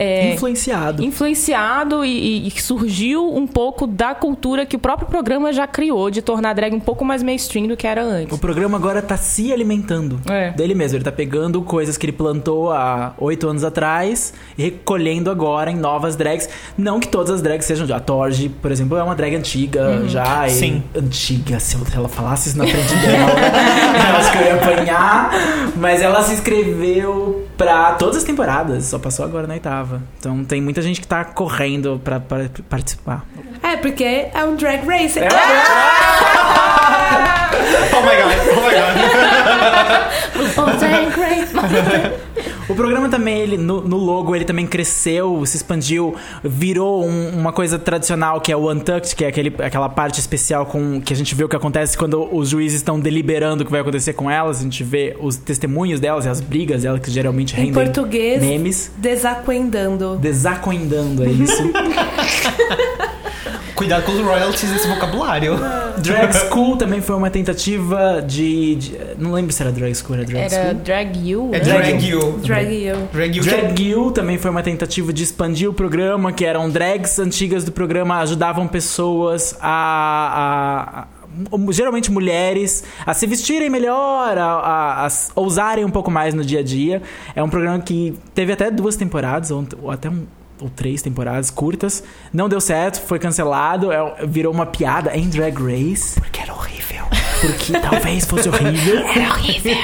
[0.03, 1.03] É, Influenciado.
[1.05, 6.11] influenciado e, e que surgiu um pouco da cultura que o próprio programa já criou
[6.11, 8.33] de tornar a drag um pouco mais mainstream do que era antes.
[8.37, 10.51] O programa agora tá se alimentando É.
[10.51, 10.97] dele mesmo.
[10.99, 15.77] Ele tá pegando coisas que ele plantou há oito anos atrás e recolhendo agora em
[15.77, 16.49] novas drags.
[16.77, 17.83] Não que todas as drags sejam.
[17.95, 20.47] A Torge, por exemplo, é uma drag antiga já.
[20.47, 20.83] e- Sim.
[20.97, 21.61] Antiga.
[21.61, 23.31] Se ela falasse isso na frente dela,
[24.11, 25.31] eu acho que eu ia apanhar.
[25.77, 28.85] Mas ela se inscreveu pra todas as temporadas.
[28.87, 29.92] Só passou agora na oitava.
[30.19, 33.25] Então tem muita gente que tá correndo pra, pra participar.
[33.63, 35.19] É, porque é um drag race.
[37.95, 38.93] Oh my god, oh my god.
[42.69, 47.53] O programa também, ele, no, no logo, ele também cresceu, se expandiu, virou um- uma
[47.53, 51.17] coisa tradicional que é o Untucked, que é aquele, aquela parte especial com que a
[51.17, 54.31] gente vê o que acontece quando os juízes estão deliberando o que vai acontecer com
[54.31, 54.61] elas.
[54.61, 58.41] A gente vê os testemunhos delas e as brigas delas, que geralmente Em rendem português,
[58.41, 58.91] memes.
[58.97, 60.17] desacuendando.
[60.19, 61.63] Desacoendando, é isso.
[63.83, 65.57] Cuidado com os royalties desse vocabulário.
[65.99, 70.25] Drag School também foi uma tentativa de, de- Não lembro se era Drag School, era
[70.25, 70.75] Drag Era School.
[70.85, 71.65] Drag You, É né?
[71.65, 72.39] drag you.
[72.45, 72.97] Drag you.
[73.13, 73.43] Drag you.
[73.43, 77.73] Drag You também foi uma tentativa de expandir o programa, que eram drags antigas do
[77.73, 79.67] programa, ajudavam pessoas a.
[79.67, 86.09] a- a- geralmente mulheres a se vestirem melhor, a, a- a s- ousarem um pouco
[86.11, 87.03] mais no dia a dia.
[87.35, 90.25] É um programa que teve até duas temporadas, ou, ou até um-
[90.61, 92.03] ou três temporadas curtas.
[92.33, 96.19] Não deu certo, foi cancelado, é- virou uma piada em Drag Race.
[96.21, 97.05] Porque era horrível.
[97.41, 98.99] Porque talvez fosse horrível.
[99.05, 99.75] Era horrível.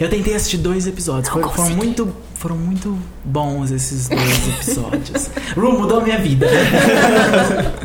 [0.00, 1.28] Eu tentei assistir dois episódios.
[1.28, 5.30] Foram, foram muito, foram muito bons esses dois episódios.
[5.54, 6.46] Ru mudou a minha vida.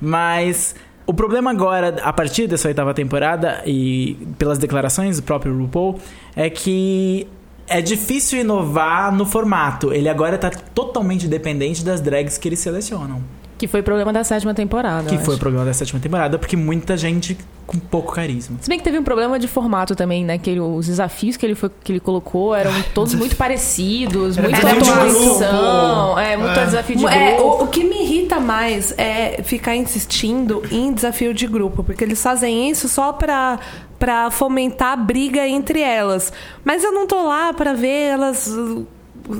[0.00, 0.74] Mas
[1.06, 5.98] O problema agora, a partir dessa oitava temporada, e pelas declarações do próprio RuPaul,
[6.34, 7.26] é que
[7.66, 9.92] é difícil inovar no formato.
[9.92, 13.22] Ele agora tá totalmente dependente das drags que eles selecionam.
[13.56, 15.08] Que foi problema da sétima temporada.
[15.08, 18.58] Que eu foi o problema da sétima temporada, porque muita gente com pouco carisma.
[18.60, 20.36] Se bem que teve um problema de formato também, né?
[20.38, 24.60] Que ele- os desafios que ele, foi, que ele colocou eram todos muito parecidos, muito
[24.60, 26.06] de atuação.
[26.06, 26.18] grupo.
[26.18, 26.64] É, muito É.
[26.66, 27.42] desafio de É, grupo.
[27.48, 32.20] o, o que me irrita mais é ficar insistindo em desafio de grupo, porque eles
[32.20, 33.58] fazem isso só pra,
[34.04, 36.30] pra fomentar a briga entre elas.
[36.62, 38.54] Mas eu não tô lá pra ver elas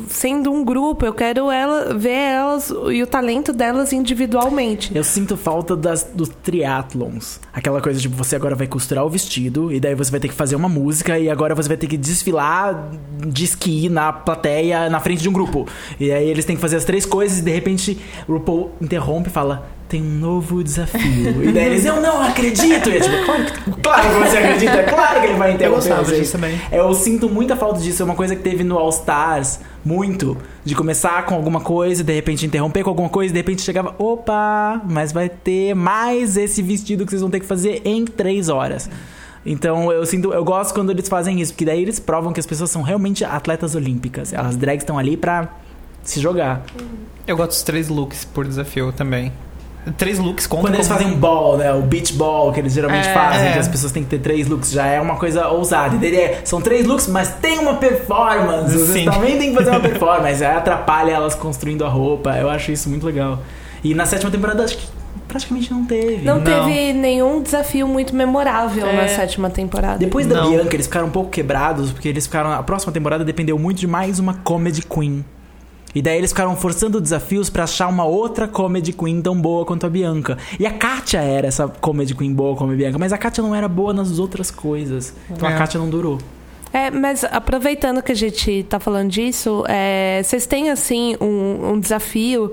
[0.08, 4.90] sendo um grupo, eu quero ela, ver elas e o talento delas individualmente.
[4.96, 7.38] Eu sinto falta das, dos triatlons.
[7.52, 10.34] Aquela coisa tipo, você agora vai costurar o vestido, e daí você vai ter que
[10.34, 12.90] fazer uma música, e agora você vai ter que desfilar
[13.26, 15.68] de esqui na plateia, na frente de um grupo.
[16.00, 19.28] E aí eles têm que fazer as três coisas, e de repente o RuPaul interrompe
[19.28, 19.73] e fala.
[19.88, 21.42] Tem um novo desafio.
[21.44, 22.88] E daí eles, eu não acredito!
[22.88, 25.80] E é tipo, claro que, claro que você acredita, claro que ele vai interromper.
[25.80, 26.20] gostava vocês.
[26.20, 26.60] disso também.
[26.72, 28.02] Eu sinto muita falta disso.
[28.02, 30.36] É uma coisa que teve no All Stars, muito.
[30.64, 34.80] De começar com alguma coisa, de repente interromper com alguma coisa, de repente chegava, opa,
[34.88, 38.88] mas vai ter mais esse vestido que vocês vão ter que fazer em três horas.
[39.46, 42.46] Então eu sinto, eu gosto quando eles fazem isso, porque daí eles provam que as
[42.46, 44.32] pessoas são realmente atletas olímpicas.
[44.32, 45.48] As drags estão ali pra
[46.02, 46.62] se jogar.
[47.26, 49.32] Eu gosto dos três looks por desafio também.
[49.98, 51.72] Três looks contam Quando eles como- fazem um ball, né?
[51.72, 53.12] O beach ball, que eles geralmente É.
[53.12, 53.52] fazem, É.
[53.52, 55.94] que as pessoas têm que ter três looks, já é uma coisa ousada.
[55.96, 58.72] E daí é, são três looks, mas tem uma performance.
[58.76, 59.04] Vocês Sim.
[59.10, 60.42] também têm que fazer uma performance.
[60.44, 62.30] Aí atrapalha elas construindo a roupa.
[62.36, 63.40] Eu acho isso muito legal.
[63.82, 64.86] E na sétima temporada, acho que
[65.28, 66.24] praticamente não teve.
[66.24, 66.44] Não, Não.
[66.44, 68.92] teve nenhum desafio muito memorável É.
[68.96, 69.98] na sétima temporada.
[69.98, 70.50] Depois da Não.
[70.50, 72.52] Bianca, eles ficaram um pouco quebrados, porque eles ficaram.
[72.52, 75.24] A próxima temporada dependeu muito de mais uma comedy queen.
[75.94, 79.86] E daí eles ficaram forçando desafios pra achar uma outra comedy queen tão boa quanto
[79.86, 80.36] a Bianca.
[80.58, 83.54] E a Katia era essa comedy queen boa como a Bianca, mas a Katia não
[83.54, 85.14] era boa nas outras coisas.
[85.30, 85.54] Então É.
[85.54, 86.18] a Katia não durou.
[86.72, 91.78] É, mas aproveitando que a gente tá falando disso, é, vocês têm assim um, um
[91.80, 92.50] desafio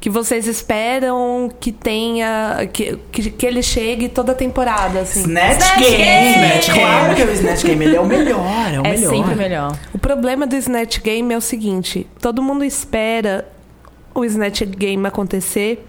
[0.00, 2.68] que vocês esperam que tenha.
[2.72, 5.20] que, que, que ele chegue toda a temporada, assim.
[5.20, 5.96] Snatch, Game!
[5.96, 6.34] Game!
[6.34, 6.80] Snatch Game.
[6.80, 9.10] Claro que é o Snatch Game, ele é o melhor, é o É melhor.
[9.14, 9.76] sempre melhor.
[9.92, 13.46] O problema do Snatch Game é o seguinte: todo mundo espera
[14.14, 15.86] o Snatch Game acontecer.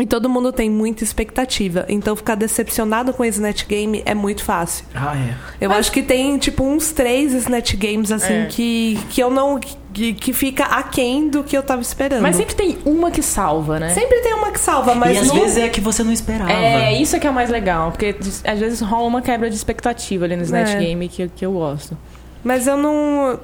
[0.00, 1.84] E todo mundo tem muita expectativa.
[1.88, 4.84] Então ficar decepcionado com o Snatch Game é muito fácil.
[4.94, 5.34] Ah, é.
[5.60, 8.46] Eu acho que tem, tipo, uns três Snatch Games, assim, É.
[8.46, 9.58] que, que eu não.
[9.98, 12.22] Que, que fica aquém do que eu tava esperando.
[12.22, 13.88] Mas sempre tem uma que salva, né?
[13.88, 16.12] Sempre tem uma que salva, mas e às não- vezes é a que você não
[16.12, 16.52] esperava.
[16.52, 19.56] É, isso é que é o mais legal, porque às vezes rola uma quebra de
[19.56, 20.78] expectativa ali no Snatch É.
[20.78, 21.98] Game que, que eu gosto.
[22.44, 23.40] Mas eu não.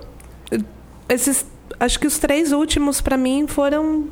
[1.08, 1.44] Esses.
[1.80, 4.04] Acho que os três últimos, pra mim, foram.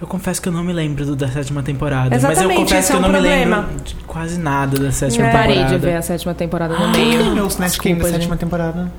[0.00, 2.08] Eu confesso que eu não me lembro do da sétima temporada.
[2.10, 3.56] mas eu Exatamente, confesso esse que é eu um não me problema.
[3.68, 5.30] lembro de quase nada da sétima É.
[5.30, 5.54] temporada.
[5.54, 7.24] Parei de ver a sétima temporada no Quem meio.
[7.30, 8.38] ganhou o Snatch Game da sétima gente.
[8.40, 8.92] temporada?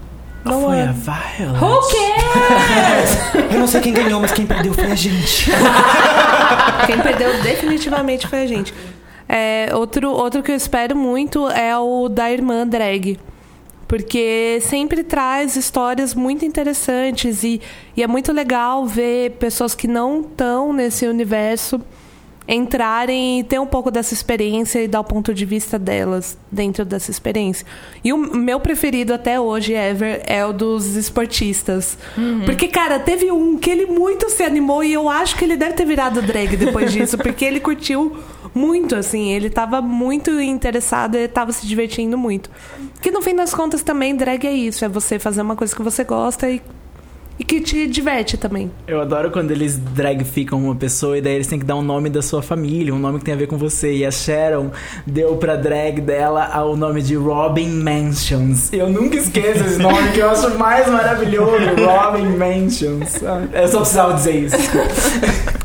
[0.46, 0.84] Não Foi é.
[0.84, 1.64] a Violet.
[1.64, 3.50] Who cares?
[3.52, 5.50] Eu não sei quem ganhou, mas quem perdeu foi a gente.
[6.86, 8.72] Quem perdeu definitivamente foi a gente.
[9.28, 13.18] É, outro, outro que eu espero muito é o da irmã drag.
[13.88, 17.60] Porque sempre traz histórias muito interessantes e,
[17.98, 21.82] e é muito legal ver pessoas que não estão nesse universo
[22.48, 26.86] entrarem e ter um pouco dessa experiência e dar o ponto de vista delas dentro
[26.86, 27.66] dessa experiência.
[28.04, 31.98] E o meu preferido até hoje, ever, é o dos esportistas.
[32.46, 35.74] Porque, cara, teve um que ele muito se animou e eu acho que ele deve
[35.74, 38.16] ter virado drag depois disso, porque ele curtiu
[38.54, 39.32] muito, assim.
[39.32, 42.50] Ele tava muito interessado, ele tava se divertindo muito.
[43.02, 45.82] Que no fim das contas também drag é isso, é você fazer uma coisa que
[45.82, 46.62] você gosta e,
[47.38, 48.72] e que te diverte também.
[48.88, 52.10] Eu adoro quando eles dragficam uma pessoa e daí eles têm que dar um nome
[52.10, 53.94] da sua família, um nome que tem a ver com você.
[53.94, 54.72] E a Sharon
[55.06, 58.72] deu pra drag dela o nome de Robin Mansions.
[58.72, 61.52] Eu nunca esqueço esse nome que eu acho mais maravilhoso.
[61.86, 63.22] Robin Mansions.
[63.54, 64.56] Eu só precisava dizer isso.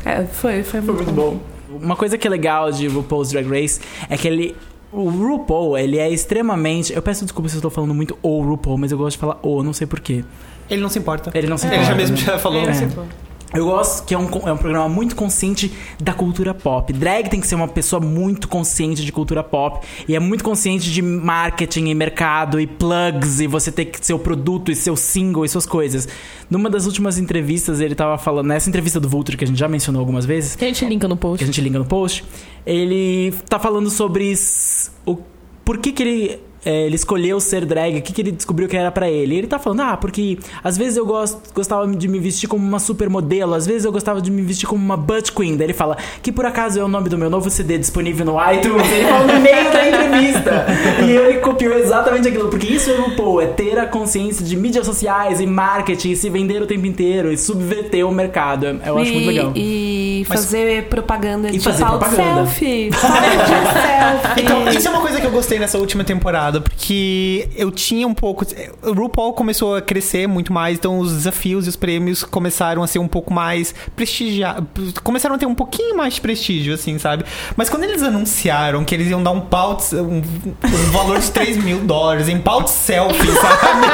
[0.05, 1.39] É, foi, foi Foi muito, muito bom.
[1.69, 3.79] Uma coisa que é legal de RuPaul's Drag Race
[4.09, 4.55] é que ele.
[4.91, 6.93] O RuPaul, ele é extremamente.
[6.93, 9.39] Eu peço desculpa se eu estou falando muito o RuPaul, mas eu gosto de falar
[9.41, 10.23] o, não sei porquê.
[10.69, 11.31] Ele não se importa.
[11.33, 12.23] Ele não se Ele importa, já mesmo né?
[12.23, 12.61] já falou.
[12.67, 13.30] É.
[13.53, 16.91] Eu gosto que é um, é um programa muito consciente da cultura pop.
[16.93, 19.85] Drag tem que ser uma pessoa muito consciente de cultura pop.
[20.07, 23.41] E é muito consciente de marketing e mercado e plugs.
[23.41, 26.07] E você ter que seu produto e seu single e suas coisas.
[26.49, 28.47] Numa das últimas entrevistas, ele tava falando.
[28.47, 31.07] Nessa entrevista do Vulture, que a gente já mencionou algumas vezes Que a gente linka
[31.07, 31.43] no que post.
[31.43, 32.23] a gente linka no post,
[32.65, 34.33] ele tá falando sobre
[35.05, 35.17] o
[35.63, 38.77] por que, que ele é, ele escolheu ser drag, o que, que ele descobriu que
[38.77, 39.35] era pra ele.
[39.35, 42.65] E ele tá falando, ah, porque às vezes eu gosto, gostava de me vestir como
[42.65, 45.57] uma supermodelo, às vezes eu gostava de me vestir como uma butt queen.
[45.57, 48.33] Daí ele fala, que por acaso é o nome do meu novo CD disponível no
[48.53, 48.89] iTunes.
[48.91, 50.65] Ele fala no meio da entrevista.
[51.05, 54.55] E ele copiou exatamente aquilo, porque isso é o RuPaul, é ter a consciência de
[54.55, 58.65] mídias sociais e marketing, se vender o tempo inteiro e subverter o mercado.
[58.85, 59.51] Eu acho e, muito legal.
[59.55, 62.15] E Mas- fazer propaganda E de fazer propaganda.
[62.45, 62.91] selfie.
[62.91, 64.41] Selfie.
[64.41, 68.13] Então, isso é uma coisa que eu gostei nessa última temporada, porque eu tinha um
[68.13, 68.45] pouco.
[68.83, 72.87] O RuPaul começou a crescer muito mais, então os desafios e os prêmios começaram a
[72.87, 74.93] ser um pouco mais prestigiados.
[75.03, 77.23] Começaram a ter um pouquinho mais de prestígio, assim, sabe?
[77.55, 81.29] Mas quando eles anunciaram que eles iam dar um pau de, um, um valor de
[81.31, 83.87] 3 mil dólares em pau de selfie, sabe?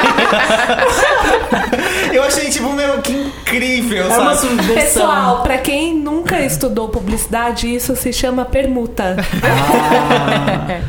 [2.16, 4.48] eu achei, tipo, meu, que incrível, É uma sabe?
[4.48, 4.74] subversão.
[4.74, 9.16] Pessoal, pra quem nunca estudou publicidade, isso se chama permuta.
[9.42, 10.80] Ah,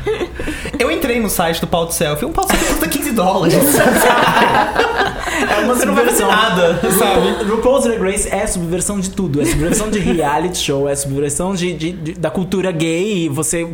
[0.78, 3.56] Eu entrei no site do pau de selfie, um pau de selfie custa 15 dólares.
[5.50, 7.30] é uma Você não vai fazer nada, sabe?
[7.32, 9.42] RuPaul- RuPaul's Drag Race é subversão de tudo.
[9.42, 13.26] É subversão de reality show, é subversão de, de- de- da cultura gay.
[13.26, 13.68] E você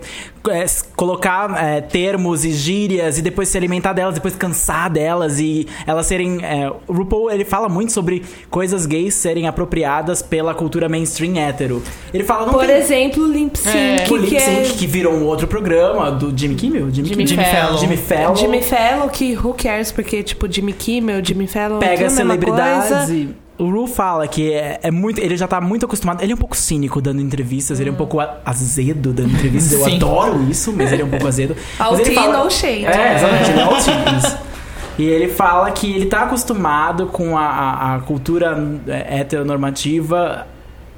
[0.49, 5.67] é, colocar é, termos e gírias e depois se alimentar delas, depois cansar delas e
[5.87, 6.43] elas serem.
[6.43, 11.81] É, o RuPaul ele fala muito sobre coisas gays serem apropriadas pela cultura mainstream hétero.
[12.13, 14.05] Ele fala Por tem- exemplo, Limp Sync, É.
[14.05, 16.89] Lip que é Sync, que virou um outro programa do Jimmy Kimmel?
[16.91, 17.45] Jimmy, Jimmy Kimmel?
[17.45, 17.74] Fallon.
[17.77, 18.35] Jimmy Fallon.
[18.35, 23.69] Jimmy Fallon, que who cares, porque, tipo, Jimmy Kimmel, Jimmy Fallon, pega celebridades e o
[23.69, 26.57] Ru fala que é, é muito ele já tá muito acostumado ele é um pouco
[26.57, 29.95] cínico dando entrevistas ele é um pouco a- azedo dando entrevistas eu Sim.
[29.95, 32.85] adoro isso mas ele é um pouco azedo All tea, fala, no shade.
[32.85, 34.37] é exatamente é isso.
[34.99, 38.57] e ele fala que ele tá acostumado com a, a- a cultura
[38.87, 40.45] é, heteronormativa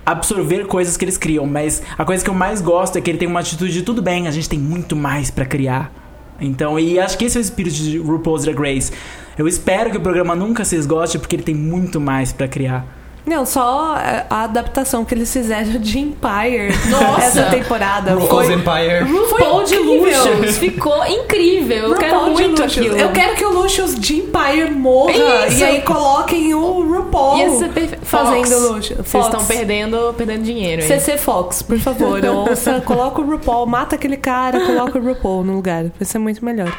[0.04, 3.18] absorver coisas que eles criam, mas a coisa que eu mais gosto é que ele
[3.20, 5.92] tem uma atitude de tudo bem, a gente tem muito mais pra criar.
[6.40, 8.92] Então, e acho que esse é o espírito de RuPaul's Drag Race.
[9.38, 12.86] Eu espero que o programa nunca se esgote porque ele tem muito mais pra criar.
[13.28, 13.96] Não, só
[14.30, 17.22] a adaptação que eles fizeram de Empire Nossa!
[17.42, 18.14] essa temporada.
[18.14, 19.04] RuPaul's Foi Empire.
[19.04, 19.78] RuPaul de.
[19.78, 20.58] Luxus.
[20.58, 21.90] Ficou incrível.
[21.90, 22.98] Eu quero muito aquilo.
[22.98, 25.60] Eu quero que o Luxus de Empire morra Isso.
[25.60, 28.06] e aí coloquem o RuPaul Ia ser perfeito.
[28.06, 28.74] fazendo.
[28.74, 28.98] Luxus.
[28.98, 30.82] Vocês estão perdendo, perdendo dinheiro.
[30.82, 30.88] hein?
[30.88, 35.54] CC Fox, por favor, ouça, coloca o RuPaul, mata aquele cara, coloca o RuPaul no
[35.56, 35.84] lugar.
[35.84, 36.72] Vai ser muito melhor.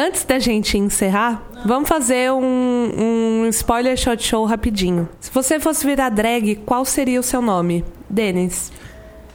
[0.00, 5.08] Antes da gente encerrar, vamos fazer um, um spoiler shot show rapidinho.
[5.18, 7.84] Se você fosse virar drag, qual seria o seu nome?
[8.08, 8.70] Denis.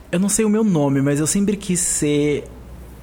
[0.10, 2.46] Eu não sei o meu nome, mas eu sempre quis ser.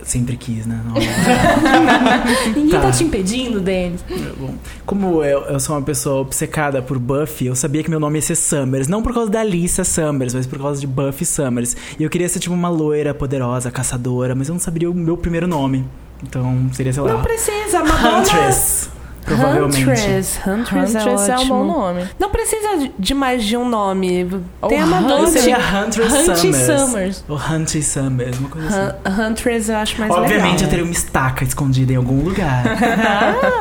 [0.02, 0.82] Sempre quis, né?
[0.86, 0.94] Não.
[2.56, 2.80] Ninguém tá.
[2.80, 2.90] Tá.
[2.92, 4.02] te impedindo, Denis.
[4.38, 4.54] Bom,
[4.86, 8.22] como eu, eu sou uma pessoa obcecada por Buffy, eu sabia que meu nome ia
[8.22, 8.88] ser Summers.
[8.88, 11.76] Não por causa da Alissa Summers, mas por causa de Buffy Summers.
[11.98, 15.18] E eu queria ser tipo uma loira poderosa, caçadora, mas eu não saberia o meu
[15.18, 15.84] primeiro nome.
[16.22, 17.12] Então seria, sei lá.
[17.14, 18.18] Não precisa, Madonna.
[18.18, 18.90] Huntress.
[19.24, 19.82] Provavelmente.
[19.82, 20.40] Huntress.
[20.46, 22.08] Huntress, Huntress é, é um bom nome.
[22.18, 24.28] Não precisa de mais de um nome.
[24.68, 25.20] Tem a Madonna.
[25.24, 26.80] Eu seria Hunter- Huntress Hunty Summers.
[26.80, 27.24] Summers.
[27.28, 29.20] Ou Hunty Summers, uma coisa assim.
[29.22, 30.62] Hun- Huntress eu acho mais Obviamente legal.
[30.64, 32.64] eu teria uma estaca escondida em algum lugar.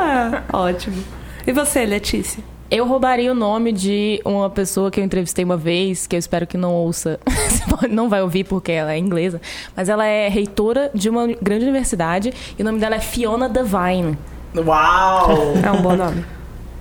[0.01, 1.03] Ah, ótimo.
[1.45, 2.43] E você, Letícia?
[2.71, 6.45] Eu roubaria o nome de uma pessoa que eu entrevistei uma vez, que eu espero
[6.45, 7.19] que não ouça.
[7.89, 9.39] Não vai ouvir porque ela é inglesa.
[9.75, 14.17] Mas ela é reitora de uma grande universidade e o nome dela é Fiona Devine.
[14.55, 15.53] Uau!
[15.65, 16.25] É um bom nome.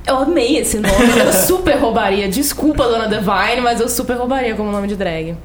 [0.06, 2.28] Eu amei esse nome, eu super roubaria.
[2.28, 5.36] Desculpa, dona Devine, mas eu super roubaria como nome de drag.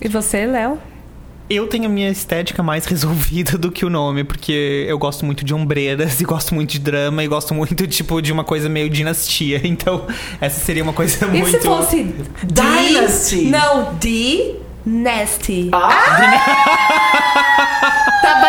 [0.00, 0.78] E você, Léo?
[1.48, 5.44] Eu tenho a minha estética mais resolvida do que o nome, porque eu gosto muito
[5.44, 8.90] de ombreiras e gosto muito de drama e gosto muito, tipo, de uma coisa meio
[8.90, 9.60] dinastia.
[9.66, 10.06] Então,
[10.40, 11.60] essa seria uma coisa E muito.
[11.60, 13.42] se fosse Dynasty?
[13.42, 14.54] Não, D
[14.84, 15.68] Nasty.
[15.72, 17.05] Ah,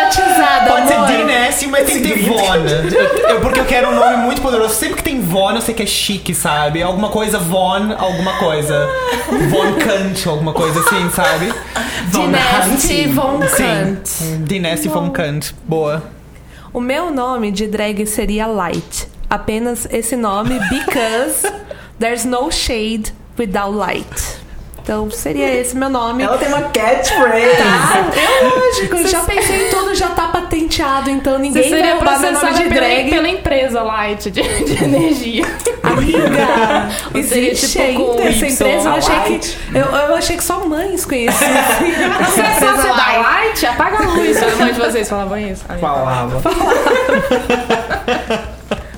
[0.08, 1.08] Batizada, Pode amor.
[1.08, 2.36] ser Dynasty, mas tem que ter Von.
[3.28, 4.74] Eu- eu- porque eu quero um nome muito poderoso.
[4.74, 6.82] Sempre que tem Von, eu sei que é chique, sabe?
[6.82, 8.88] Alguma coisa Von, alguma coisa.
[9.50, 11.52] Von Kant, alguma coisa assim, sabe?
[12.10, 13.64] Dynasty Von Sim.
[13.64, 14.10] Kant.
[14.46, 15.54] Dynasty Von Kant.
[15.64, 16.02] Boa.
[16.72, 19.08] O meu nome de drag seria Light.
[19.30, 21.46] Apenas esse nome, because
[21.98, 24.37] there's no shade without light.
[24.88, 26.22] Então seria esse meu nome.
[26.22, 27.56] ela tem uma catchphrase.
[27.58, 32.18] Tá, é lógico, já pensei em tudo, já tá patenteado, então ninguém vai seria roubar
[32.18, 33.10] meu nome de pela, drag.
[33.10, 35.44] pela empresa Light de, de energia.
[35.82, 38.88] Amiga, existe tipo ainda essa empresa.
[38.88, 39.58] Eu achei, Light.
[39.70, 41.50] que, eu, eu achei que só mães conheciam.
[42.24, 43.66] Você é da Light?
[43.66, 44.42] Apaga a luz.
[44.42, 45.66] A mãe de vocês falavam isso?
[45.68, 46.40] Ai, Falava.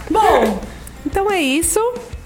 [0.08, 0.60] Bom,
[1.04, 1.80] então é isso.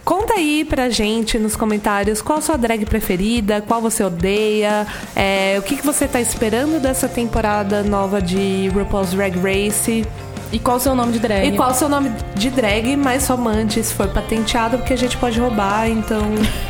[0.05, 4.87] Conta aí pra gente nos comentários qual a sua drag preferida, qual você odeia,
[5.17, 10.07] é, o que, que você tá esperando dessa temporada nova de RuPaul's Drag Race.
[10.53, 11.49] E qual o seu nome de drag?
[11.49, 14.97] E qual o seu nome de drag, mas só mande se for patenteado, porque a
[14.97, 16.23] gente pode roubar, então.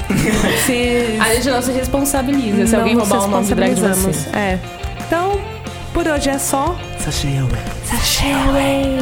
[0.64, 1.18] se.
[1.20, 4.26] A gente não se responsabiliza se não alguém roubar o nome de drag de responsabilizamos.
[4.26, 4.36] você.
[4.36, 4.58] É.
[5.06, 5.40] Então,
[5.92, 6.78] por hoje é só.
[6.98, 7.62] Sachê away.
[7.84, 8.98] Sachê away.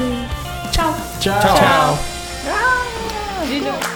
[0.72, 0.96] Tchau.
[1.20, 1.38] Tchau.
[1.40, 1.98] Tchau.
[3.46, 3.91] Vídeo.